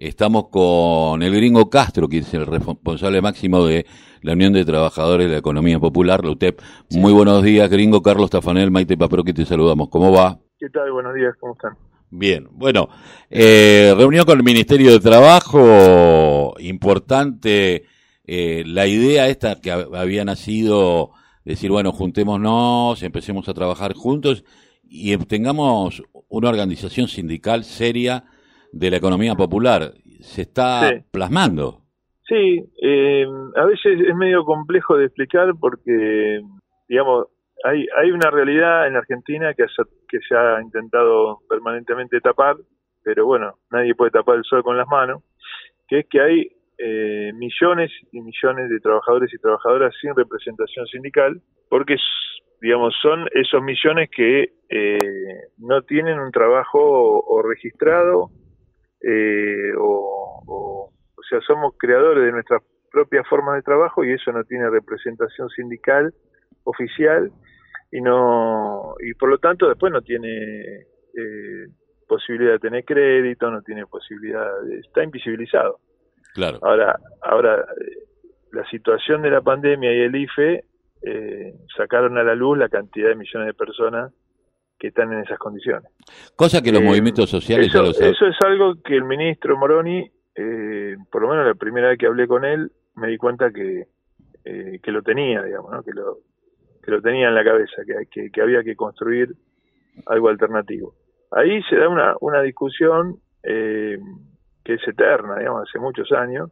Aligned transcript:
Estamos 0.00 0.48
con 0.48 1.22
el 1.22 1.34
gringo 1.34 1.68
Castro, 1.68 2.08
que 2.08 2.20
es 2.20 2.32
el 2.32 2.46
responsable 2.46 3.20
máximo 3.20 3.66
de 3.66 3.84
la 4.22 4.32
Unión 4.32 4.54
de 4.54 4.64
Trabajadores 4.64 5.26
de 5.26 5.34
la 5.34 5.40
Economía 5.40 5.78
Popular, 5.78 6.24
la 6.24 6.30
UTEP. 6.30 6.58
Muy 6.92 7.12
buenos 7.12 7.42
días, 7.42 7.68
gringo 7.68 8.00
Carlos 8.00 8.30
Tafanel, 8.30 8.70
Maite 8.70 8.96
Papro, 8.96 9.22
que 9.22 9.34
te 9.34 9.44
saludamos. 9.44 9.90
¿Cómo 9.90 10.10
va? 10.10 10.38
¿Qué 10.58 10.70
tal? 10.70 10.90
Buenos 10.90 11.14
días, 11.14 11.34
¿cómo 11.38 11.52
están? 11.52 11.76
Bien, 12.08 12.48
bueno, 12.50 12.88
eh, 13.28 13.92
reunión 13.94 14.24
con 14.24 14.38
el 14.38 14.42
Ministerio 14.42 14.90
de 14.90 15.00
Trabajo, 15.00 16.54
importante, 16.60 17.84
eh, 18.24 18.64
la 18.66 18.86
idea 18.86 19.28
esta 19.28 19.60
que 19.60 19.70
había 19.70 20.24
nacido, 20.24 21.10
decir, 21.44 21.70
bueno, 21.70 21.92
juntémonos, 21.92 23.02
empecemos 23.02 23.50
a 23.50 23.52
trabajar 23.52 23.92
juntos 23.92 24.44
y 24.82 25.14
tengamos 25.18 26.02
una 26.30 26.48
organización 26.48 27.06
sindical 27.06 27.64
seria 27.64 28.24
de 28.72 28.90
la 28.90 28.96
economía 28.96 29.34
popular. 29.34 29.92
Se 30.20 30.42
está 30.42 30.90
plasmando. 31.10 31.82
Sí, 32.26 32.64
eh, 32.80 33.26
a 33.56 33.64
veces 33.64 34.00
es 34.06 34.14
medio 34.14 34.44
complejo 34.44 34.96
de 34.96 35.06
explicar 35.06 35.52
porque, 35.58 36.40
digamos, 36.88 37.26
hay, 37.64 37.86
hay 37.98 38.10
una 38.12 38.30
realidad 38.30 38.86
en 38.86 38.96
Argentina 38.96 39.52
que, 39.54 39.64
que 40.08 40.18
se 40.26 40.36
ha 40.36 40.62
intentado 40.62 41.40
permanentemente 41.48 42.20
tapar, 42.20 42.56
pero 43.02 43.26
bueno, 43.26 43.54
nadie 43.70 43.94
puede 43.94 44.12
tapar 44.12 44.36
el 44.36 44.44
sol 44.44 44.62
con 44.62 44.76
las 44.76 44.86
manos, 44.86 45.24
que 45.88 46.00
es 46.00 46.06
que 46.08 46.20
hay 46.20 46.48
eh, 46.78 47.32
millones 47.34 47.90
y 48.12 48.20
millones 48.20 48.70
de 48.70 48.80
trabajadores 48.80 49.32
y 49.34 49.38
trabajadoras 49.38 49.92
sin 50.00 50.14
representación 50.14 50.86
sindical, 50.86 51.40
porque 51.68 51.96
digamos 52.62 52.94
son 53.02 53.26
esos 53.34 53.62
millones 53.62 54.08
que 54.14 54.52
eh, 54.68 54.98
no 55.58 55.82
tienen 55.82 56.18
un 56.18 56.30
trabajo 56.30 57.24
o 57.26 57.42
registrado 57.42 58.30
eh, 59.02 59.72
o, 59.78 60.42
o, 60.46 61.22
sea, 61.28 61.40
somos 61.40 61.74
creadores 61.78 62.24
de 62.24 62.32
nuestras 62.32 62.62
propias 62.90 63.26
formas 63.28 63.56
de 63.56 63.62
trabajo 63.62 64.04
y 64.04 64.12
eso 64.12 64.32
no 64.32 64.44
tiene 64.44 64.68
representación 64.68 65.48
sindical 65.50 66.12
oficial 66.64 67.30
y 67.92 68.00
no 68.00 68.94
y 69.00 69.14
por 69.14 69.30
lo 69.30 69.38
tanto 69.38 69.68
después 69.68 69.92
no 69.92 70.02
tiene 70.02 70.86
eh, 71.16 71.66
posibilidad 72.06 72.52
de 72.52 72.58
tener 72.58 72.84
crédito, 72.84 73.50
no 73.50 73.62
tiene 73.62 73.86
posibilidad, 73.86 74.46
de, 74.62 74.80
está 74.80 75.04
invisibilizado. 75.04 75.78
Claro. 76.34 76.58
Ahora, 76.62 76.98
ahora 77.22 77.60
eh, 77.60 78.08
la 78.52 78.68
situación 78.68 79.22
de 79.22 79.30
la 79.30 79.40
pandemia 79.40 79.92
y 79.92 80.00
el 80.00 80.16
IFE 80.16 80.64
eh, 81.02 81.54
sacaron 81.76 82.18
a 82.18 82.24
la 82.24 82.34
luz 82.34 82.58
la 82.58 82.68
cantidad 82.68 83.08
de 83.08 83.14
millones 83.14 83.46
de 83.46 83.54
personas 83.54 84.12
que 84.80 84.88
están 84.88 85.12
en 85.12 85.20
esas 85.20 85.38
condiciones. 85.38 85.92
Cosa 86.34 86.62
que 86.62 86.72
los 86.72 86.80
eh, 86.80 86.84
movimientos 86.84 87.28
sociales 87.28 87.68
eso, 87.68 87.78
ya 87.78 87.84
lo 87.84 88.10
Eso 88.12 88.26
es 88.26 88.36
algo 88.40 88.82
que 88.82 88.96
el 88.96 89.04
ministro 89.04 89.56
Moroni, 89.58 90.10
eh, 90.34 90.96
por 91.12 91.22
lo 91.22 91.28
menos 91.28 91.46
la 91.46 91.54
primera 91.54 91.88
vez 91.88 91.98
que 91.98 92.06
hablé 92.06 92.26
con 92.26 92.46
él, 92.46 92.72
me 92.96 93.08
di 93.08 93.18
cuenta 93.18 93.52
que, 93.52 93.84
eh, 94.46 94.80
que 94.82 94.90
lo 94.90 95.02
tenía, 95.02 95.42
digamos, 95.42 95.70
¿no? 95.70 95.82
que, 95.82 95.92
lo, 95.92 96.16
que 96.82 96.90
lo 96.90 97.02
tenía 97.02 97.28
en 97.28 97.34
la 97.34 97.44
cabeza, 97.44 97.82
que, 98.10 98.30
que, 98.30 98.40
había 98.40 98.64
que 98.64 98.74
construir 98.74 99.28
algo 100.06 100.30
alternativo. 100.30 100.94
Ahí 101.30 101.62
se 101.68 101.76
da 101.76 101.86
una, 101.88 102.14
una 102.20 102.40
discusión 102.40 103.20
que 103.42 104.74
es 104.74 104.88
eterna, 104.88 105.38
digamos, 105.38 105.68
hace 105.68 105.78
muchos 105.78 106.10
años, 106.12 106.50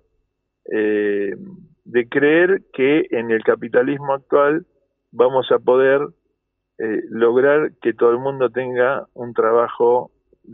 de 0.65 2.09
creer 2.09 2.63
que 2.73 3.07
en 3.11 3.31
el 3.31 3.43
capitalismo 3.43 4.15
actual 4.15 4.67
vamos 5.13 5.51
a 5.51 5.59
poder 5.59 6.01
eh, 6.79 7.03
lograr 7.11 7.73
que 7.83 7.93
todo 7.93 8.11
el 8.13 8.19
mundo 8.19 8.51
tenga 8.51 9.07
un 9.15 9.33
trabajo 9.35 10.11
eh, 10.45 10.51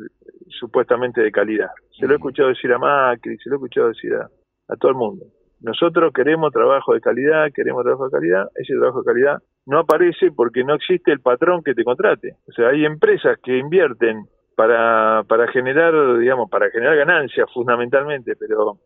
supuestamente 0.48 1.20
de 1.20 1.32
calidad. 1.32 1.70
Se 1.98 2.06
lo 2.06 2.14
he 2.14 2.16
escuchado 2.16 2.48
decir 2.48 2.72
a 2.72 2.78
Macri, 2.78 3.36
se 3.38 3.48
lo 3.48 3.56
he 3.56 3.58
escuchado 3.58 3.88
decir 3.88 4.14
a, 4.14 4.28
a 4.68 4.76
todo 4.76 4.90
el 4.90 4.96
mundo. 4.96 5.26
Nosotros 5.60 6.12
queremos 6.12 6.52
trabajo 6.52 6.94
de 6.94 7.00
calidad, 7.00 7.50
queremos 7.54 7.84
trabajo 7.84 8.06
de 8.06 8.10
calidad, 8.10 8.48
ese 8.54 8.74
trabajo 8.74 9.02
de 9.02 9.06
calidad 9.06 9.38
no 9.66 9.78
aparece 9.78 10.30
porque 10.32 10.64
no 10.64 10.74
existe 10.74 11.10
el 11.10 11.20
patrón 11.20 11.62
que 11.62 11.74
te 11.74 11.84
contrate. 11.84 12.36
O 12.46 12.52
sea, 12.52 12.68
hay 12.68 12.84
empresas 12.84 13.38
que 13.42 13.56
invierten 13.56 14.26
para, 14.56 15.24
para 15.26 15.48
generar, 15.48 16.18
digamos, 16.18 16.50
para 16.50 16.70
generar 16.70 16.96
ganancias 16.96 17.48
fundamentalmente, 17.52 18.36
pero 18.36 18.78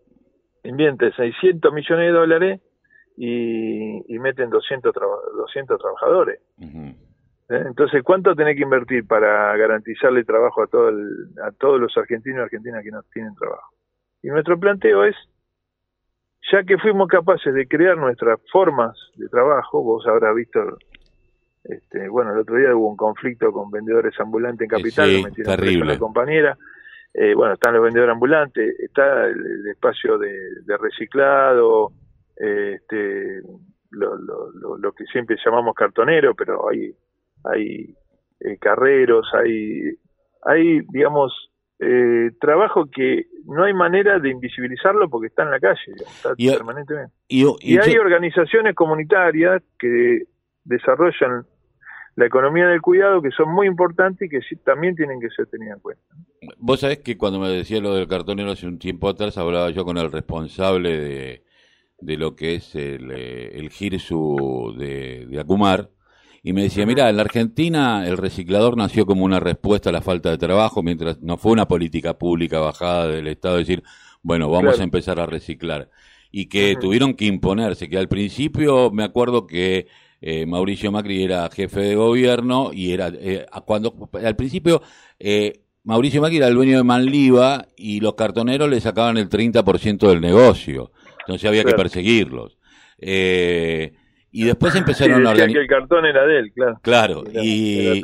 invierten 0.65 1.13
600 1.13 1.73
millones 1.73 2.07
de 2.07 2.13
dólares 2.13 2.61
y, 3.17 4.15
y 4.15 4.19
meten 4.19 4.51
200, 4.51 4.93
200 4.95 5.79
trabajadores. 5.81 6.41
¿Eh? 7.49 7.63
Entonces, 7.67 8.03
¿cuánto 8.03 8.35
tenés 8.35 8.57
que 8.57 8.63
invertir 8.63 9.07
para 9.07 9.57
garantizarle 9.57 10.25
trabajo 10.25 10.63
a, 10.63 10.67
todo 10.67 10.91
a 11.43 11.51
todos 11.53 11.81
los 11.81 11.97
argentinos 11.97 12.39
y 12.39 12.43
argentinas 12.43 12.85
que 12.85 12.91
no 12.91 13.03
tienen 13.13 13.35
trabajo? 13.35 13.75
Y 14.23 14.29
nuestro 14.29 14.59
planteo 14.59 15.05
es, 15.05 15.17
ya 16.53 16.63
que 16.65 16.77
fuimos 16.79 17.09
capaces 17.09 17.55
de 17.55 17.67
crear 17.67 17.97
nuestras 17.97 18.39
formas 18.53 18.97
de 19.17 19.29
trabajo, 19.29 19.83
vos 19.83 20.07
habrás 20.07 20.35
visto, 20.35 20.61
este, 21.65 22.09
bueno, 22.09 22.33
el 22.33 22.41
otro 22.41 22.57
día 22.57 22.75
hubo 22.75 22.91
un 22.91 22.97
conflicto 22.97 23.51
con 23.53 23.71
vendedores 23.71 24.19
ambulantes 24.21 24.65
en 24.65 24.69
Capital, 24.69 25.09
sí, 25.35 25.43
terrible. 25.43 25.95
la 25.95 25.99
compañera, 25.99 26.59
eh, 27.15 27.35
bueno, 27.35 27.55
están 27.55 27.75
los 27.75 27.83
vendedores 27.83 28.13
ambulantes, 28.13 28.79
está 28.79 29.27
el, 29.27 29.67
espacio 29.69 30.19
de, 30.19 30.77
reciclado, 30.79 31.93
eh, 32.37 32.75
este, 32.77 33.41
lo, 33.91 34.17
lo, 34.17 34.77
lo, 34.77 34.93
que 34.93 35.05
siempre 35.07 35.37
llamamos 35.43 35.75
cartonero, 35.75 36.35
pero 36.35 36.69
hay 36.69 36.95
hay 37.45 37.95
eh, 38.41 38.57
carreros, 38.59 39.27
hay, 39.35 39.97
hay 40.43 40.81
digamos, 40.91 41.33
eh, 41.81 42.33
trabajo 42.41 42.87
que 42.91 43.27
no 43.45 43.65
hay 43.65 43.73
manera 43.73 44.19
de 44.19 44.31
invisibilizarlo 44.31 45.09
porque 45.09 45.29
está 45.29 45.45
en 45.45 45.51
la 45.51 45.61
calle, 45.61 45.93
está 45.97 46.35
permanentemente. 46.35 47.15
Y, 47.29 47.45
hay 47.79 47.97
organizaciones 47.97 48.75
comunitarias 48.75 49.63
que 49.79 50.25
desarrollan 50.65 51.47
la 52.17 52.27
economía 52.27 52.67
del 52.67 52.83
cuidado 52.83 53.23
que 53.23 53.31
son 53.31 53.55
muy 53.55 53.69
importantes 53.69 54.27
y 54.27 54.29
que 54.29 54.41
sí, 54.43 54.57
también 54.57 54.97
tienen 54.97 55.21
que 55.21 55.31
ser 55.31 55.47
tenidas 55.47 55.77
en 55.77 55.83
cuenta. 55.83 56.03
Vos 56.59 56.81
sabés 56.81 56.99
que 56.99 57.17
cuando 57.17 57.39
me 57.39 57.49
decía 57.49 57.81
lo 57.81 57.95
del 57.95 58.09
cartonero 58.09 58.51
hace 58.51 58.67
un 58.67 58.81
tiempo 58.81 59.09
atrás, 59.09 59.39
hablaba 59.39 59.71
yo 59.71 59.85
con 59.85 59.99
el 59.99 60.11
responsable 60.11 60.99
de, 60.99 61.45
de 62.01 62.17
lo 62.17 62.35
que 62.35 62.57
es 62.57 62.75
el, 62.75 63.13
eh, 63.13 63.57
el 63.57 63.71
GIRSU 63.71 64.75
de, 64.77 65.27
de 65.27 65.41
Acumar, 65.41 65.91
y 66.43 66.53
me 66.53 66.63
decía, 66.63 66.87
mira, 66.87 67.09
en 67.11 67.17
la 67.17 67.23
Argentina 67.23 68.07
el 68.07 68.17
reciclador 68.17 68.77
nació 68.77 69.07
como 69.07 69.25
una 69.25 69.41
respuesta 69.41 69.91
a 69.91 69.93
la 69.93 70.03
falta 70.03 70.31
de 70.31 70.39
trabajo, 70.39 70.83
mientras 70.83 71.21
no 71.21 71.37
fue 71.37 71.53
una 71.53 71.69
política 71.69 72.19
pública 72.19 72.61
bajada 72.61 73.09
del 73.09 73.27
Estado, 73.27 73.57
decir, 73.57 73.83
bueno, 74.23 74.51
vamos 74.51 74.79
a 74.81 74.85
empezar 74.85 75.21
a 75.21 75.27
reciclar. 75.27 75.91
Y 76.31 76.47
que 76.47 76.77
tuvieron 76.81 77.15
que 77.15 77.25
imponerse, 77.25 77.89
que 77.89 77.99
al 77.99 78.09
principio 78.09 78.91
me 78.91 79.03
acuerdo 79.03 79.47
que 79.47 79.87
eh, 80.21 80.47
Mauricio 80.47 80.93
Macri 80.93 81.23
era 81.23 81.49
jefe 81.51 81.81
de 81.81 81.95
gobierno 81.95 82.71
y 82.73 82.93
era, 82.93 83.11
eh, 83.15 83.47
cuando, 83.65 84.09
al 84.13 84.37
principio, 84.37 84.83
eh, 85.19 85.63
Mauricio 85.85 86.21
Macri 86.21 86.37
era 86.37 86.49
el 86.49 86.55
dueño 86.55 86.77
de 86.77 86.85
Manliva 86.85 87.67
y 87.77 88.01
los 88.01 88.15
cartoneros 88.15 88.69
le 88.69 88.81
sacaban 88.81 89.17
el 89.17 89.29
30% 89.29 90.09
del 90.09 90.21
negocio. 90.21 90.93
Entonces 91.21 91.49
había 91.49 91.65
que 91.65 91.75
perseguirlos. 91.75 92.59
Eh, 92.99 93.95
y 94.31 94.45
después 94.45 94.75
empezaron 94.75 95.27
a 95.27 95.31
organizar. 95.31 95.53
que 95.53 95.61
el 95.61 95.67
cartón 95.67 96.07
era 96.07 96.27
de 96.27 96.39
él, 96.39 96.53
claro. 96.53 96.79
Claro, 96.83 97.25
y, 97.43 98.03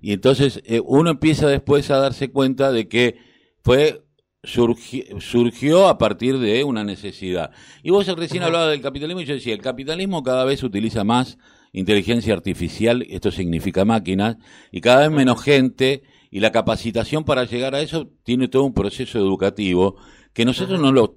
y 0.00 0.12
entonces 0.12 0.62
eh, 0.64 0.80
uno 0.84 1.10
empieza 1.10 1.48
después 1.48 1.90
a 1.90 1.98
darse 1.98 2.30
cuenta 2.30 2.72
de 2.72 2.88
que 2.88 3.16
fue 3.62 4.02
surgió 4.46 5.88
a 5.88 5.98
partir 5.98 6.38
de 6.38 6.62
una 6.64 6.84
necesidad. 6.84 7.50
Y 7.82 7.90
vos 7.90 8.06
recién 8.16 8.44
hablabas 8.44 8.70
del 8.70 8.80
capitalismo 8.80 9.20
y 9.20 9.24
yo 9.24 9.34
decía, 9.34 9.54
el 9.54 9.60
capitalismo 9.60 10.22
cada 10.22 10.44
vez 10.44 10.62
utiliza 10.62 11.04
más 11.04 11.38
inteligencia 11.72 12.32
artificial, 12.32 13.04
esto 13.10 13.30
significa 13.30 13.84
máquinas, 13.84 14.36
y 14.70 14.80
cada 14.80 15.00
vez 15.00 15.10
menos 15.10 15.42
gente, 15.42 16.04
y 16.30 16.40
la 16.40 16.52
capacitación 16.52 17.24
para 17.24 17.44
llegar 17.44 17.74
a 17.74 17.80
eso 17.80 18.08
tiene 18.22 18.48
todo 18.48 18.64
un 18.64 18.72
proceso 18.72 19.18
educativo 19.18 19.96
que 20.36 20.44
nosotros 20.44 20.78
no 20.78 20.92
lo 20.92 21.14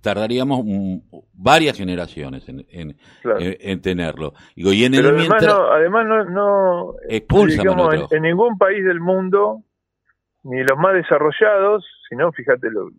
tardaríamos 0.00 0.64
varias 1.34 1.78
generaciones 1.78 2.48
en, 2.48 2.66
en, 2.68 3.80
tenerlo. 3.80 4.32
Digo, 4.56 4.72
y 4.72 4.84
en 4.84 4.90
Pero 4.90 5.10
además, 5.10 5.44
no, 5.44 5.70
además 5.70 6.06
no, 6.06 6.24
no 6.24 6.94
en, 8.10 8.22
ningún 8.22 8.58
país 8.58 8.84
del 8.84 8.98
mundo, 8.98 9.62
ni 10.42 10.64
los 10.64 10.76
más 10.78 10.94
desarrollados, 10.94 11.86
sino 12.08 12.32
fíjate 12.32 12.68
los 12.72 12.92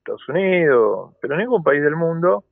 Estados 0.00 0.28
Unidos, 0.28 1.16
pero 1.22 1.38
ningún 1.38 1.62
país 1.62 1.82
del 1.82 1.96
mundo 1.96 2.44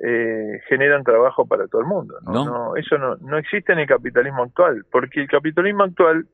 eh, 0.00 0.60
generan 0.68 1.02
trabajo 1.02 1.44
para 1.44 1.66
todo 1.66 1.80
el 1.80 1.88
mundo. 1.88 2.14
¿no? 2.22 2.76
eso 2.76 2.98
no, 2.98 3.16
no 3.16 3.36
existe 3.36 3.72
en 3.72 3.80
el 3.80 3.88
capitalismo 3.88 4.44
actual, 4.44 4.84
porque 4.92 5.22
el 5.22 5.28
capitalismo 5.28 5.82
actual 5.82 6.28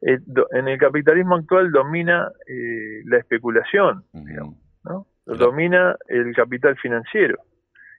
eh, 0.00 0.18
en 0.52 0.68
el 0.68 0.78
capitalismo 0.78 1.34
actual 1.34 1.72
domina 1.72 2.30
eh, 2.46 3.02
la 3.04 3.18
especulación, 3.18 4.04
Domina 5.36 5.96
el 6.08 6.34
capital 6.34 6.76
financiero, 6.76 7.38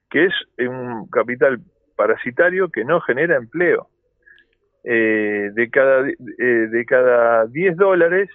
que 0.10 0.26
es 0.26 0.34
un 0.58 1.08
capital 1.10 1.60
parasitario 1.96 2.70
que 2.70 2.84
no 2.84 3.02
genera 3.02 3.36
empleo. 3.36 3.90
Eh, 4.84 5.52
de 5.54 5.70
cada 5.70 6.04
de 6.04 6.86
cada 6.88 7.46
10 7.48 7.76
dólares, 7.76 8.30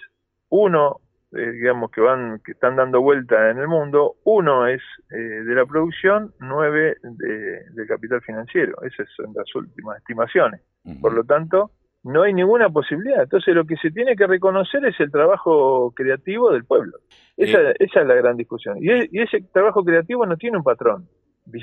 uno 0.50 1.00
eh, 1.36 1.50
digamos, 1.50 1.90
que 1.90 2.00
van, 2.00 2.40
que 2.44 2.52
están 2.52 2.76
dando 2.76 3.00
vuelta 3.00 3.50
en 3.50 3.58
el 3.58 3.66
mundo, 3.66 4.16
uno 4.24 4.68
es 4.68 4.80
eh, 5.10 5.16
de 5.16 5.54
la 5.54 5.66
producción, 5.66 6.32
nueve 6.38 6.96
de, 7.02 7.64
del 7.70 7.88
capital 7.88 8.20
financiero. 8.22 8.80
Esas 8.82 9.08
son 9.16 9.32
las 9.34 9.52
últimas 9.56 9.98
estimaciones. 9.98 10.60
Por 11.00 11.12
lo 11.12 11.24
tanto, 11.24 11.72
no 12.04 12.22
hay 12.22 12.34
ninguna 12.34 12.68
posibilidad. 12.68 13.22
Entonces, 13.22 13.54
lo 13.54 13.64
que 13.64 13.76
se 13.76 13.90
tiene 13.90 14.14
que 14.14 14.26
reconocer 14.26 14.84
es 14.84 14.98
el 15.00 15.10
trabajo 15.10 15.92
creativo 15.96 16.52
del 16.52 16.64
pueblo. 16.64 16.98
Esa, 17.36 17.72
esa 17.78 18.00
es 18.02 18.06
la 18.06 18.14
gran 18.14 18.36
discusión. 18.36 18.76
Y, 18.78 18.90
y, 19.10 19.22
ese 19.22 19.40
trabajo 19.52 19.82
creativo 19.82 20.24
no 20.26 20.36
tiene 20.36 20.58
un 20.58 20.62
patrón, 20.62 21.08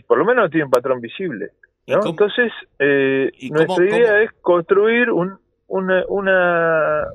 por 0.08 0.18
lo 0.18 0.26
menos 0.26 0.46
no 0.46 0.50
tiene 0.50 0.66
un 0.66 0.72
patrón 0.72 1.00
visible. 1.00 1.52
¿no? 1.88 2.00
Entonces, 2.06 2.52
eh, 2.80 3.32
nuestra 3.52 3.86
idea 3.86 4.22
es 4.24 4.32
construir 4.42 5.12
un, 5.12 5.38
una, 5.68 6.04
una, 6.08 7.06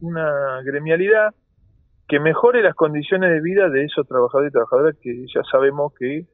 una 0.00 0.62
gremialidad 0.62 1.34
que 2.06 2.20
mejore 2.20 2.62
las 2.62 2.74
condiciones 2.74 3.30
de 3.30 3.40
vida 3.40 3.68
de 3.68 3.84
esos 3.84 4.06
trabajadores 4.06 4.50
y 4.50 4.52
trabajadoras 4.52 4.96
que 5.02 5.26
ya 5.34 5.42
sabemos 5.50 5.92
que 5.98 6.26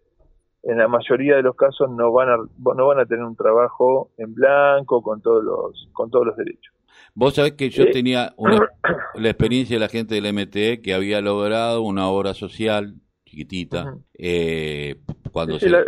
en 0.67 0.79
la 0.79 0.89
mayoría 0.89 1.37
de 1.37 1.43
los 1.43 1.57
casos 1.57 1.91
no 1.91 2.13
van 2.13 2.31
a 2.31 2.37
no 2.37 2.87
van 2.87 2.99
a 2.99 3.07
tener 3.07 3.25
un 3.25 3.37
trabajo 3.37 4.11
en 4.17 4.35
blanco 4.35 5.03
con 5.03 5.21
todos 5.21 5.45
los 5.45 5.89
con 5.93 6.11
todos 6.11 6.27
los 6.27 6.37
derechos. 6.37 6.75
Vos 7.15 7.35
sabés 7.35 7.53
que 7.53 7.71
yo 7.71 7.85
eh, 7.85 7.91
tenía 7.93 8.35
la 9.15 9.29
experiencia 9.29 9.77
de 9.77 9.81
la 9.81 9.89
gente 9.89 10.15
del 10.21 10.33
MTE 10.33 10.81
que 10.81 10.95
había 10.95 11.21
logrado 11.21 11.83
una 11.83 12.09
obra 12.09 12.35
social 12.35 12.95
chiquitita. 13.25 13.97
eh, 14.15 14.97
cuando 15.33 15.59
la, 15.61 15.85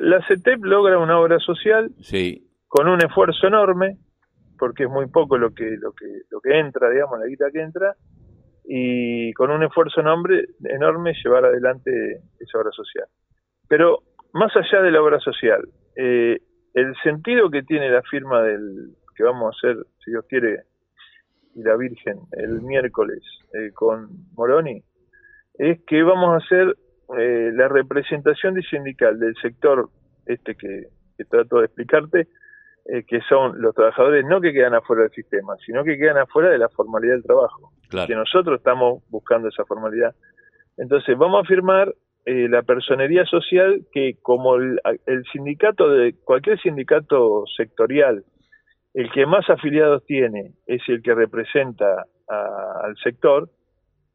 la, 0.00 0.26
CETEP 0.26 0.62
logra 0.62 0.98
una 0.98 1.18
obra 1.18 1.38
social 1.38 1.90
sí. 2.02 2.46
con 2.68 2.86
un 2.86 3.02
esfuerzo 3.02 3.46
enorme, 3.46 3.96
porque 4.58 4.84
es 4.84 4.90
muy 4.90 5.06
poco 5.06 5.38
lo 5.38 5.54
que, 5.54 5.64
lo 5.80 5.92
que, 5.92 6.06
lo 6.28 6.40
que 6.42 6.58
entra, 6.58 6.90
digamos, 6.90 7.18
la 7.18 7.26
guita 7.26 7.50
que 7.50 7.62
entra, 7.62 7.96
y 8.64 9.32
con 9.32 9.50
un 9.50 9.62
esfuerzo 9.62 10.02
enorme, 10.02 10.44
enorme 10.64 11.14
llevar 11.24 11.46
adelante 11.46 12.20
esa 12.38 12.58
obra 12.58 12.70
social. 12.72 13.06
Pero 13.68 14.02
más 14.32 14.54
allá 14.56 14.82
de 14.82 14.90
la 14.90 15.02
obra 15.02 15.18
social, 15.20 15.68
eh, 15.96 16.38
el 16.74 16.94
sentido 17.02 17.50
que 17.50 17.62
tiene 17.62 17.90
la 17.90 18.02
firma 18.02 18.42
del 18.42 18.94
que 19.16 19.24
vamos 19.24 19.54
a 19.54 19.56
hacer, 19.56 19.84
si 20.04 20.12
Dios 20.12 20.24
quiere, 20.28 20.62
y 21.54 21.62
la 21.62 21.76
Virgen 21.76 22.20
el 22.32 22.62
miércoles 22.62 23.22
eh, 23.54 23.72
con 23.74 24.08
Moroni, 24.34 24.82
es 25.54 25.80
que 25.86 26.02
vamos 26.02 26.34
a 26.34 26.44
hacer 26.44 26.76
eh, 27.18 27.50
la 27.52 27.68
representación 27.68 28.60
sindical 28.62 29.18
del 29.18 29.34
sector 29.42 29.88
este 30.26 30.54
que, 30.54 30.86
trato 31.28 31.58
de 31.58 31.66
explicarte, 31.66 32.28
eh, 32.86 33.04
que 33.06 33.20
son 33.28 33.60
los 33.60 33.74
trabajadores 33.74 34.24
no 34.24 34.40
que 34.40 34.52
quedan 34.52 34.74
afuera 34.74 35.02
del 35.02 35.10
sistema, 35.10 35.56
sino 35.66 35.84
que 35.84 35.98
quedan 35.98 36.18
afuera 36.18 36.50
de 36.50 36.58
la 36.58 36.68
formalidad 36.68 37.14
del 37.14 37.24
trabajo. 37.24 37.72
Que 38.06 38.14
nosotros 38.14 38.58
estamos 38.58 39.02
buscando 39.10 39.48
esa 39.48 39.64
formalidad. 39.64 40.14
Entonces, 40.76 41.18
vamos 41.18 41.44
a 41.44 41.48
firmar 41.48 41.92
eh, 42.26 42.48
la 42.48 42.62
personería 42.62 43.24
social 43.24 43.86
que 43.92 44.16
como 44.22 44.56
el, 44.56 44.78
sindicato 45.32 45.88
de 45.88 46.14
cualquier 46.24 46.60
sindicato 46.60 47.44
sectorial, 47.56 48.24
el 48.92 49.10
que 49.12 49.24
más 49.26 49.48
afiliados 49.48 50.04
tiene 50.04 50.52
es 50.66 50.82
el 50.88 51.02
que 51.02 51.14
representa 51.14 52.04
al 52.28 52.96
sector, 53.02 53.48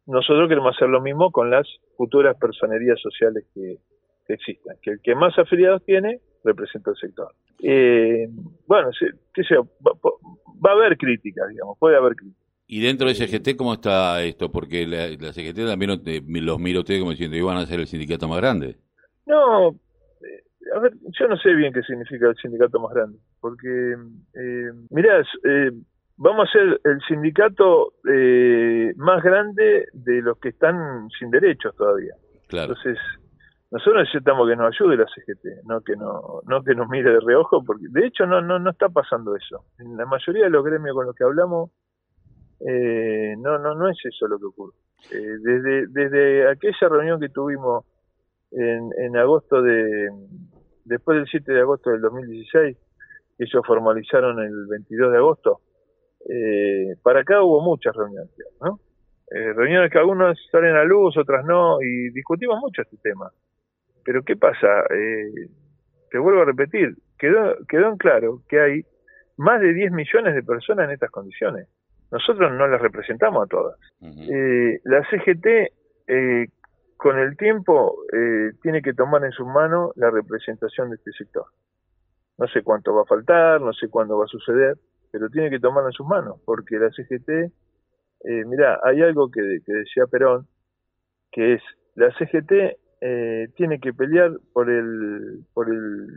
nosotros 0.06 0.48
queremos 0.48 0.76
hacer 0.76 0.88
lo 0.88 1.02
mismo 1.02 1.32
con 1.32 1.50
las 1.50 1.68
futuras 1.98 2.38
personerías 2.38 3.00
sociales 3.02 3.46
que, 3.54 3.78
existan, 4.28 4.78
que 4.82 4.92
el 4.92 5.02
que 5.02 5.16
más 5.16 5.38
afiliados 5.38 5.84
tiene 5.84 6.20
representa 6.44 6.92
el 6.92 6.98
sector. 6.98 7.34
Eh, 7.62 8.28
bueno, 8.68 8.90
qué 9.34 9.44
sé, 9.44 9.56
va, 9.58 9.92
va, 10.64 10.72
a 10.72 10.74
haber 10.74 10.98
críticas, 10.98 11.50
digamos, 11.50 11.78
puede 11.80 11.98
haber 11.98 12.16
críticas. 12.16 12.45
¿Y 12.68 12.82
dentro 12.82 13.08
de 13.08 13.16
CGT 13.16 13.56
cómo 13.58 13.74
está 13.74 14.22
esto? 14.24 14.52
Porque 14.52 14.88
la, 14.88 15.34
CGT 15.34 15.68
también 15.68 16.02
los 16.46 16.60
mira 16.60 16.80
ustedes 16.80 17.00
como 17.00 17.12
diciendo, 17.12 17.38
¿iban 17.38 17.58
a 17.58 17.66
ser 17.66 17.80
el 17.80 17.88
sindicato 17.88 18.28
más 18.28 18.40
grande? 18.40 18.78
No, 19.28 19.70
eh, 19.70 20.44
a 20.76 20.80
ver, 20.80 20.94
yo 21.20 21.28
no 21.28 21.38
sé 21.38 21.54
bien 21.54 21.74
qué 21.74 21.84
significa 21.84 22.28
el 22.28 22.36
sindicato 22.36 22.80
más 22.80 22.94
grande, 22.94 23.20
porque, 23.40 23.96
eh, 24.34 24.72
mirá, 24.90 25.22
eh, 25.44 25.72
vamos 26.18 26.48
a 26.48 26.52
ser 26.52 26.82
el 26.84 27.02
sindicato 27.08 27.94
eh, 28.10 28.94
más 28.98 29.24
grande 29.24 29.88
de 29.94 30.22
los 30.22 30.38
que 30.40 30.50
están 30.50 31.08
sin 31.20 31.30
derechos 31.30 31.76
todavía. 31.76 32.16
Claro. 32.48 32.74
Entonces, 32.74 32.98
nosotros 33.72 34.04
necesitamos 34.04 34.48
que 34.48 34.56
nos 34.56 34.74
ayude 34.74 34.98
la 34.98 35.06
CGT, 35.06 35.66
no 35.66 35.82
que 35.82 35.96
no, 35.96 36.42
no 36.48 36.64
que 36.64 36.76
nos 36.76 36.90
mire 36.90 37.12
de 37.12 37.20
reojo, 37.20 37.64
porque 37.64 37.86
de 37.90 38.08
hecho 38.08 38.26
no, 38.26 38.42
no, 38.42 38.60
no 38.60 38.72
está 38.72 38.90
pasando 38.90 39.36
eso. 39.36 39.66
En 39.80 39.98
la 39.98 40.06
mayoría 40.06 40.46
de 40.46 40.50
los 40.50 40.64
gremios 40.64 40.96
con 40.96 41.06
los 41.06 41.16
que 41.16 41.24
hablamos, 41.24 41.72
eh, 42.60 43.36
no, 43.38 43.58
no, 43.60 43.76
no 43.76 43.90
es 43.90 43.98
eso 44.04 44.28
lo 44.28 44.40
que 44.40 44.46
ocurre. 44.46 44.74
Eh, 45.12 45.38
desde, 45.42 45.88
desde 45.88 46.50
aquella 46.50 46.90
reunión 46.90 47.20
que 47.20 47.30
tuvimos 47.30 47.86
en, 48.52 48.90
en 48.98 49.18
agosto 49.18 49.62
de, 49.62 50.10
después 50.86 51.18
del 51.18 51.28
7 51.28 51.52
de 51.52 51.62
agosto 51.62 51.92
del 51.92 52.02
2016, 52.02 52.78
ellos 53.38 53.64
formalizaron 53.66 54.40
el 54.40 54.68
22 54.68 55.12
de 55.12 55.18
agosto, 55.18 55.62
eh, 56.28 56.96
para 57.04 57.22
acá 57.22 57.44
hubo 57.44 57.62
muchas 57.62 57.96
reuniones, 57.96 58.32
¿no? 58.62 58.80
Eh, 59.32 59.54
reuniones 59.54 59.92
que 59.92 60.00
algunas 60.00 60.38
salen 60.52 60.76
a 60.76 60.84
luz, 60.84 61.18
otras 61.18 61.46
no, 61.46 61.82
y 61.82 62.10
discutimos 62.12 62.60
mucho 62.60 62.82
este 62.82 62.98
tema. 62.98 63.30
Pero 64.04 64.24
¿qué 64.24 64.36
pasa? 64.36 64.68
Eh, 64.92 65.50
te 66.10 66.18
vuelvo 66.18 66.42
a 66.42 66.46
repetir, 66.46 66.96
quedó, 67.18 67.56
quedó 67.68 67.90
en 67.90 67.98
claro 67.98 68.42
que 68.48 68.60
hay 68.60 68.86
más 69.38 69.62
de 69.62 69.74
10 69.74 69.92
millones 69.92 70.36
de 70.36 70.44
personas 70.44 70.86
en 70.86 70.92
estas 70.92 71.12
condiciones. 71.12 71.68
Nosotros 72.12 72.52
no 72.52 72.68
las 72.68 72.82
representamos 72.82 73.46
a 73.46 73.48
todas. 73.48 73.80
eh, 74.02 74.80
la 74.84 75.02
CGT, 75.10 75.46
eh, 76.08 76.48
con 76.98 77.20
el 77.20 77.36
tiempo, 77.38 77.98
eh, 78.14 78.52
tiene 78.62 78.82
que 78.82 78.94
tomar 78.94 79.24
en 79.26 79.32
sus 79.32 79.48
manos 79.48 79.92
la 79.96 80.10
representación 80.10 80.90
de 80.90 80.96
este 80.96 81.12
sector. 81.12 81.46
No 82.38 82.48
sé 82.48 82.64
cuánto 82.64 82.94
va 82.94 83.04
a 83.04 83.06
faltar, 83.06 83.62
no 83.62 83.74
sé 83.74 83.90
cuándo 83.90 84.18
va 84.18 84.26
a 84.26 84.28
suceder, 84.28 84.78
pero 85.12 85.30
tiene 85.30 85.50
que 85.50 85.60
tomarlo 85.60 85.90
en 85.90 85.94
sus 85.94 86.06
manos, 86.06 86.40
porque 86.46 86.78
la 86.78 86.90
CGT, 86.92 87.30
eh, 87.30 88.46
mira, 88.46 88.80
hay 88.84 89.02
algo 89.02 89.30
que, 89.30 89.42
decía 89.66 90.08
Perón, 90.08 90.48
que 91.32 91.54
es, 91.54 91.62
la 91.96 92.12
CGT 92.18 92.78
eh, 93.02 93.48
tiene 93.56 93.80
que 93.80 93.94
pelear 93.94 94.32
por 94.54 94.70
el, 94.70 95.46
por 95.54 95.70
el 95.70 96.08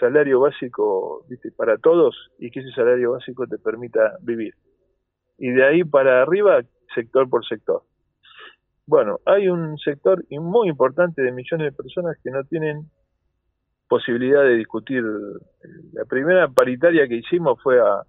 salario 0.00 0.40
básico 0.40 1.24
¿viste? 1.28 1.52
para 1.52 1.78
todos 1.78 2.30
y 2.38 2.50
que 2.50 2.60
ese 2.60 2.70
salario 2.72 3.12
básico 3.12 3.46
te 3.46 3.58
permita 3.58 4.16
vivir. 4.22 4.54
Y 5.42 5.50
de 5.50 5.66
ahí 5.66 5.82
para 5.82 6.22
arriba, 6.22 6.62
sector 6.94 7.28
por 7.28 7.44
sector. 7.44 7.82
Bueno, 8.86 9.18
hay 9.26 9.48
un 9.48 9.76
sector 9.76 10.24
muy 10.30 10.68
importante 10.68 11.20
de 11.20 11.32
millones 11.32 11.72
de 11.72 11.76
personas 11.76 12.16
que 12.22 12.30
no 12.30 12.44
tienen 12.44 12.88
posibilidad 13.88 14.44
de 14.44 14.54
discutir. 14.54 15.02
La 15.94 16.04
primera 16.04 16.46
paritaria 16.46 17.08
que 17.08 17.16
hicimos 17.16 17.60
fue 17.60 17.80
a, 17.80 18.04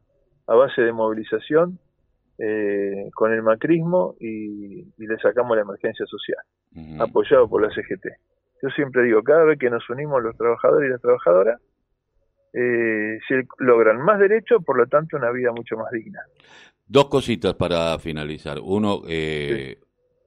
a 0.45 0.55
base 0.55 0.83
de 0.83 0.93
movilización 0.93 1.79
eh, 2.37 3.09
con 3.15 3.33
el 3.33 3.41
macrismo 3.41 4.13
y, 4.19 4.83
le 4.97 5.17
sacamos 5.17 5.57
la 5.57 5.63
emergencia 5.63 6.05
social, 6.05 6.37
apoyado 6.99 7.49
por 7.49 7.63
la 7.63 7.69
CGT. 7.69 8.05
Yo 8.61 8.69
siempre 8.75 9.01
digo, 9.05 9.23
cada 9.23 9.43
vez 9.43 9.57
que 9.57 9.71
nos 9.71 9.89
unimos 9.89 10.21
los 10.21 10.37
trabajadores 10.37 10.87
y 10.87 10.91
las 10.91 11.01
trabajadoras, 11.01 11.59
eh, 12.53 13.17
se 13.27 13.47
logran 13.57 13.99
más 14.01 14.19
derechos, 14.19 14.63
por 14.63 14.77
lo 14.77 14.85
tanto 14.85 15.17
una 15.17 15.31
vida 15.31 15.51
mucho 15.51 15.75
más 15.77 15.89
digna. 15.91 16.19
Dos 16.93 17.07
cositas 17.09 17.55
para 17.55 17.97
finalizar. 17.97 18.59
Uno, 18.61 19.01
eh, 19.07 19.79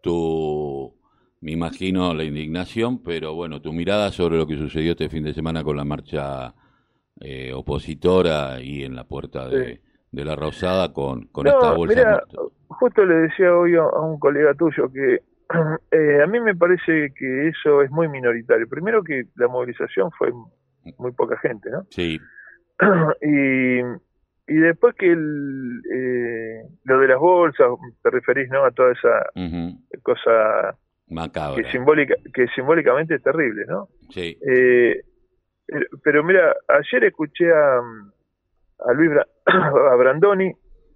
tu, 0.03 0.93
me 1.41 1.53
imagino 1.53 2.13
la 2.13 2.25
indignación, 2.25 3.05
pero 3.05 3.37
bueno, 3.37 3.63
tu 3.63 3.73
mirada 3.73 4.11
sobre 4.11 4.37
lo 4.37 4.49
que 4.49 4.57
sucedió 4.57 4.91
este 4.91 5.09
fin 5.09 5.23
de 5.23 5.33
semana 5.33 5.63
con 5.63 5.77
la 5.77 5.85
marcha 5.85 6.55
eh, 7.21 7.53
opositora 7.55 8.61
y 8.61 8.83
en 8.83 8.97
la 8.97 9.05
puerta 9.05 9.49
de, 9.49 9.81
de 10.11 10.25
la 10.25 10.35
Rosada 10.35 10.93
con, 10.93 11.29
con 11.29 11.47
esta 11.47 11.71
bolsa. 11.71 12.25
justo 12.67 13.05
le 13.05 13.15
decía 13.15 13.57
hoy 13.57 13.77
a, 13.77 13.85
un 13.85 14.19
colega 14.19 14.53
tuyo 14.55 14.93
que 14.93 15.21
eh, 15.93 16.21
a 16.21 16.27
mí 16.27 16.41
me 16.41 16.57
parece 16.57 17.15
que 17.17 17.47
eso 17.47 17.81
es 17.81 17.93
muy 17.93 18.09
minoritario. 18.09 18.69
Primero 18.69 19.05
que 19.05 19.27
la 19.37 19.47
movilización 19.47 20.11
fue 20.19 20.33
muy 20.99 21.13
poca 21.13 21.39
gente, 21.39 21.71
¿no? 21.71 21.87
Sí. 21.91 22.19
y, 23.23 23.83
y 24.49 24.55
después 24.55 24.95
que 24.95 25.11
el, 25.11 25.83
eh, 25.93 26.63
lo 26.85 27.01
de 27.01 27.09
las 27.09 27.19
bolsas, 27.19 27.67
te 28.03 28.11
referís, 28.11 28.49
¿no? 28.49 28.65
A 28.65 28.71
toda 28.71 28.93
esa 28.93 29.31
cosa 30.03 30.79
Macabra. 31.09 31.63
que 31.63 31.71
simbólica 31.71 32.15
que 32.33 32.47
simbólicamente 32.49 33.17
es 33.17 33.23
terrible, 33.23 33.65
¿no? 33.67 33.89
Sí. 34.11 34.39
Eh, 34.49 35.03
pero 36.03 36.23
mira, 36.23 36.55
ayer 36.69 37.05
escuché 37.05 37.53
a 37.53 37.81
a 38.81 38.93
Luis 38.93 39.11
a 39.47 39.95
Brandoni 39.97 40.53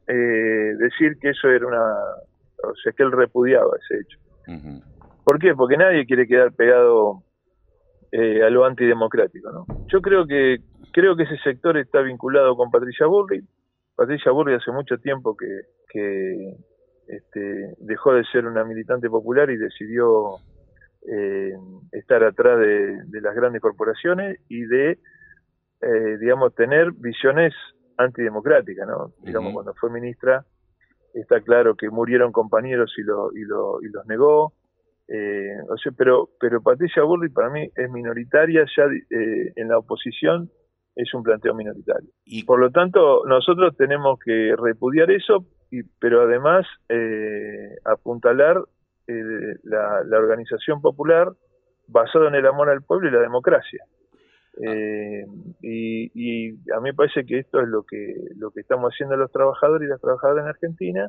eh, 0.06 0.74
decir 0.78 1.18
que 1.20 1.30
eso 1.30 1.48
era 1.48 1.66
una, 1.66 1.82
o 1.82 2.74
sea, 2.82 2.92
que 2.92 3.02
él 3.02 3.12
repudiaba 3.12 3.70
ese 3.78 4.00
hecho. 4.00 4.18
¿Por 5.24 5.38
qué? 5.38 5.54
Porque 5.54 5.76
nadie 5.76 6.06
quiere 6.06 6.26
quedar 6.26 6.52
pegado 6.52 7.22
eh, 8.12 8.42
a 8.42 8.50
lo 8.50 8.64
antidemocrático, 8.64 9.50
¿no? 9.50 9.66
Yo 9.86 10.00
creo 10.00 10.26
que 10.26 10.58
creo 10.92 11.16
que 11.16 11.24
ese 11.24 11.38
sector 11.38 11.76
está 11.78 12.00
vinculado 12.00 12.56
con 12.56 12.70
Patricia 12.70 13.06
Burri. 13.06 13.42
Patricia 13.94 14.32
Burri 14.32 14.54
hace 14.54 14.72
mucho 14.72 14.98
tiempo 14.98 15.36
que, 15.36 15.46
que 15.92 16.56
este, 17.06 17.74
dejó 17.78 18.14
de 18.14 18.24
ser 18.24 18.46
una 18.46 18.64
militante 18.64 19.08
popular 19.08 19.50
y 19.50 19.56
decidió 19.56 20.36
eh, 21.06 21.52
estar 21.92 22.22
atrás 22.24 22.58
de, 22.58 23.20
las 23.20 23.34
grandes 23.34 23.60
corporaciones 23.60 24.38
y 24.48 24.62
de, 24.62 24.98
eh, 25.80 26.16
digamos, 26.20 26.54
tener 26.54 26.92
visiones 26.92 27.54
antidemocráticas, 27.96 28.86
¿no? 28.86 29.12
Digamos, 29.22 29.52
cuando 29.52 29.74
fue 29.74 29.90
ministra, 29.90 30.44
está 31.14 31.40
claro 31.40 31.74
que 31.74 31.90
murieron 31.90 32.32
compañeros 32.32 32.92
y, 32.96 33.02
lo, 33.02 33.32
y, 33.32 33.44
lo, 33.44 33.82
y 33.82 33.88
los 33.88 34.06
negó. 34.06 34.54
Eh, 35.12 35.56
o 35.68 35.76
sea, 35.76 35.92
pero, 35.96 36.30
pero 36.38 36.62
Patricia 36.62 37.02
Burri 37.02 37.30
para 37.30 37.50
mí 37.50 37.68
es 37.74 37.90
minoritaria, 37.90 38.64
ya 38.76 38.84
eh, 38.84 39.52
en 39.56 39.68
la 39.68 39.78
oposición 39.78 40.50
es 40.94 41.12
un 41.14 41.22
planteo 41.22 41.54
minoritario. 41.54 42.08
Y 42.24 42.44
por 42.44 42.60
lo 42.60 42.70
tanto, 42.70 43.24
nosotros 43.26 43.76
tenemos 43.76 44.18
que 44.24 44.54
repudiar 44.56 45.10
eso, 45.10 45.46
y, 45.70 45.82
pero 45.98 46.22
además 46.22 46.66
eh, 46.88 47.76
apuntalar 47.84 48.62
eh, 49.06 49.56
la, 49.64 50.18
organización 50.18 50.80
popular 50.80 51.32
basada 51.88 52.28
en 52.28 52.34
el 52.36 52.46
amor 52.46 52.70
al 52.70 52.82
pueblo 52.82 53.08
y 53.08 53.12
la 53.12 53.20
democracia. 53.20 53.84
Eh, 54.62 55.24
y, 55.62 56.50
a 56.72 56.80
mí 56.80 56.90
me 56.90 56.94
parece 56.94 57.24
que 57.24 57.38
esto 57.38 57.60
es 57.60 57.68
lo 57.68 57.84
que 57.84 58.14
lo 58.36 58.50
que 58.50 58.60
estamos 58.60 58.92
haciendo 58.92 59.16
los 59.16 59.30
trabajadores 59.30 59.86
y 59.86 59.90
las 59.90 60.00
trabajadoras 60.00 60.44
en 60.44 60.50
Argentina 60.50 61.08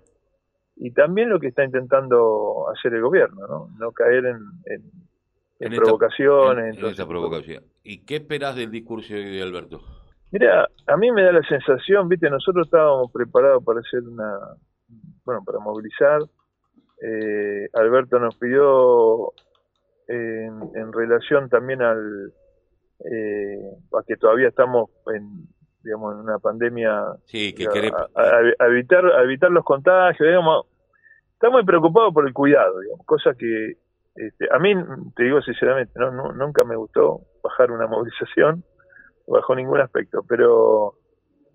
y 0.83 0.89
también 0.91 1.29
lo 1.29 1.39
que 1.39 1.47
está 1.47 1.63
intentando 1.63 2.65
hacer 2.75 2.95
el 2.95 3.03
gobierno, 3.03 3.47
no, 3.47 3.69
no 3.77 3.91
caer 3.91 4.25
en, 4.25 4.39
en, 5.59 5.75
provocaciones. 5.75 6.75
en, 6.75 7.07
provocación. 7.07 7.63
¿Y 7.83 8.03
qué 8.03 8.15
esperas 8.15 8.55
del 8.55 8.71
discurso 8.71 9.13
de 9.13 9.43
Alberto? 9.43 9.79
Mira, 10.31 10.67
a 10.87 10.97
mí 10.97 11.11
me 11.11 11.21
da 11.21 11.33
la 11.33 11.43
sensación, 11.43 12.09
viste, 12.09 12.31
nosotros 12.31 12.65
estábamos 12.65 13.11
preparados 13.11 13.63
para 13.63 13.79
hacer 13.79 14.01
una, 14.01 14.39
bueno, 15.23 15.43
para 15.45 15.59
movilizar, 15.59 16.23
eh, 16.99 17.69
Alberto 17.73 18.17
nos 18.17 18.35
pidió 18.37 19.33
en, 20.07 20.91
relación 20.91 21.47
también 21.47 21.83
al 21.83 22.33
eh, 23.05 23.71
a 23.93 24.03
que 24.05 24.15
todavía 24.15 24.47
estamos 24.47 24.89
en 25.13 25.47
digamos 25.83 26.13
en 26.13 26.19
una 26.21 26.37
pandemia 26.37 27.15
sí, 27.25 27.53
que 27.53 27.65
a, 27.65 28.67
evitar 28.67 29.03
evitar 29.23 29.49
los 29.49 29.63
contagios 29.63 30.27
digamos 30.27 30.67
está 31.41 31.49
muy 31.49 31.65
preocupado 31.65 32.13
por 32.13 32.27
el 32.27 32.33
cuidado 32.33 32.79
digamos 32.79 33.05
cosa 33.05 33.33
que 33.33 33.77
este, 34.15 34.47
a 34.51 34.59
mí 34.59 34.75
te 35.15 35.23
digo 35.23 35.41
sinceramente 35.41 35.91
no, 35.99 36.31
nunca 36.33 36.63
me 36.65 36.75
gustó 36.75 37.21
bajar 37.43 37.71
una 37.71 37.87
movilización 37.87 38.63
bajo 39.27 39.55
ningún 39.55 39.81
aspecto 39.81 40.23
pero 40.27 40.93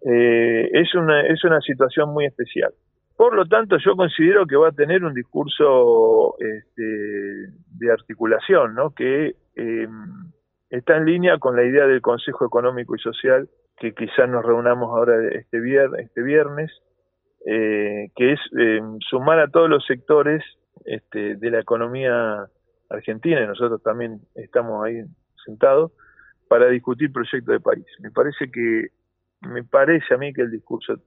eh, 0.04 0.68
es 0.72 0.92
una 0.94 1.22
es 1.26 1.44
una 1.44 1.60
situación 1.60 2.12
muy 2.12 2.26
especial 2.26 2.72
por 3.16 3.34
lo 3.34 3.46
tanto, 3.46 3.78
yo 3.78 3.96
considero 3.96 4.46
que 4.46 4.56
va 4.56 4.68
a 4.68 4.72
tener 4.72 5.02
un 5.02 5.14
discurso 5.14 6.36
este, 6.38 6.82
de 6.82 7.90
articulación, 7.90 8.74
¿no? 8.74 8.90
que 8.90 9.36
em, 9.54 10.32
está 10.68 10.98
en 10.98 11.06
línea 11.06 11.38
con 11.38 11.56
la 11.56 11.64
idea 11.64 11.86
del 11.86 12.02
Consejo 12.02 12.44
Económico 12.44 12.94
y 12.94 12.98
Social, 12.98 13.48
que 13.78 13.94
quizás 13.94 14.28
nos 14.28 14.44
reunamos 14.44 14.90
ahora 14.90 15.16
este 15.32 15.58
este 16.02 16.22
viernes 16.22 16.70
eh, 17.48 18.10
que 18.16 18.32
es 18.32 18.40
em, 18.58 18.98
sumar 19.08 19.38
a 19.38 19.48
todos 19.48 19.70
los 19.70 19.86
sectores 19.86 20.42
este, 20.84 21.36
de 21.36 21.50
la 21.50 21.60
economía 21.60 22.46
argentina, 22.90 23.40
y 23.40 23.46
nosotros 23.46 23.82
también 23.82 24.20
estamos 24.34 24.84
ahí 24.84 25.04
sentados, 25.44 25.92
para 26.48 26.66
discutir 26.68 27.12
proyectos 27.12 27.52
de 27.52 27.60
país. 27.60 27.86
Me 28.00 28.10
parece 28.10 28.50
que, 28.50 28.88
me 29.42 29.62
parece 29.62 30.14
a 30.14 30.18
mí 30.18 30.32
que 30.32 30.42
el 30.42 30.50
discurso 30.50 30.98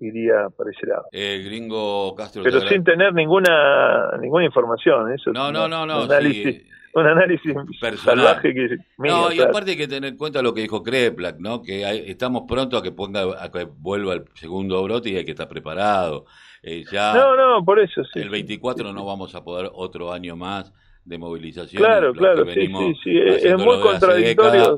iría 0.00 0.48
para 0.56 0.70
ese 0.70 0.86
lado. 0.86 1.04
El 1.12 1.44
gringo 1.44 2.14
Castro. 2.14 2.42
Pero 2.42 2.60
sin 2.62 2.84
tener 2.84 3.12
ninguna 3.14 4.16
ninguna 4.20 4.44
información. 4.44 5.12
Eso 5.12 5.32
no, 5.32 5.52
no, 5.52 5.68
no, 5.68 5.86
no. 5.86 6.04
Un 6.04 6.12
análisis, 6.12 6.62
un 6.94 7.06
análisis 7.06 7.54
salvaje 8.02 8.54
que. 8.54 8.78
no, 8.98 9.32
y 9.32 9.40
aparte 9.40 9.72
hay 9.72 9.76
que 9.76 9.88
tener 9.88 10.10
en 10.10 10.16
cuenta 10.16 10.42
lo 10.42 10.54
que 10.54 10.62
dijo 10.62 10.82
Kreplak, 10.82 11.38
¿no? 11.38 11.62
Que 11.62 12.10
estamos 12.10 12.44
pronto 12.48 12.76
a 12.76 12.82
que 12.82 12.92
ponga 12.92 13.22
a 13.42 13.50
que 13.50 13.64
vuelva 13.64 14.14
el 14.14 14.24
segundo 14.34 14.82
brote 14.82 15.10
y 15.10 15.16
hay 15.16 15.24
que 15.24 15.32
estar 15.32 15.48
preparado. 15.48 16.24
Eh, 16.62 16.84
ya 16.90 17.14
no, 17.14 17.36
no, 17.36 17.64
por 17.64 17.80
eso 17.80 18.02
sí. 18.12 18.20
El 18.20 18.28
24 18.28 18.92
no 18.92 19.04
vamos 19.04 19.34
a 19.34 19.42
poder 19.42 19.70
otro 19.72 20.12
año 20.12 20.36
más 20.36 20.72
de 21.04 21.18
movilización. 21.18 21.82
Claro, 21.82 22.12
claro, 22.12 22.44
sí, 22.46 22.66
sí, 22.66 22.94
sí, 23.02 23.18
es 23.18 23.56
muy 23.56 23.80
contradictorio. 23.80 24.76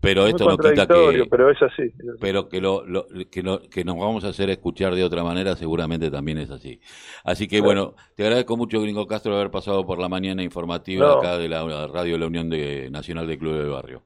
pero 0.00 0.26
esto 0.26 0.48
no 0.48 0.56
quita 0.58 0.86
que. 0.86 1.26
Pero 1.30 1.50
es 1.50 1.62
así. 1.62 1.92
Pero 2.20 2.48
que, 2.48 2.60
lo, 2.60 2.84
que, 3.30 3.42
que 3.70 3.84
nos 3.84 3.96
vamos 3.98 4.24
a 4.24 4.28
hacer 4.28 4.50
escuchar 4.50 4.94
de 4.94 5.04
otra 5.04 5.24
manera, 5.24 5.56
seguramente 5.56 6.10
también 6.10 6.38
es 6.38 6.50
así. 6.50 6.80
Así 7.24 7.48
que 7.48 7.60
bueno, 7.60 7.94
te 8.14 8.24
agradezco 8.24 8.56
mucho, 8.56 8.80
Gringo 8.80 9.06
Castro, 9.06 9.34
haber 9.34 9.50
pasado 9.50 9.86
por 9.86 9.98
la 9.98 10.08
mañana 10.08 10.42
informativa 10.42 11.18
acá 11.18 11.38
de 11.38 11.48
la 11.48 11.86
radio 11.86 12.14
de 12.14 12.18
la 12.18 12.26
Unión 12.26 12.50
de, 12.50 12.90
Nacional 12.90 13.26
de 13.26 13.38
Club 13.38 13.54
del 13.54 13.70
Barrio. 13.70 14.02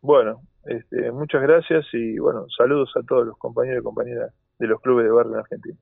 Bueno, 0.00 0.42
este, 0.66 1.10
muchas 1.12 1.42
gracias 1.42 1.86
y 1.92 2.18
bueno, 2.18 2.46
saludos 2.56 2.90
a 2.96 3.02
todos 3.06 3.26
los 3.26 3.38
compañeros 3.38 3.80
y 3.80 3.84
compañeras 3.84 4.32
de 4.58 4.66
los 4.66 4.80
clubes 4.80 5.04
de 5.04 5.12
barrio 5.12 5.32
en 5.32 5.38
Argentina. 5.38 5.76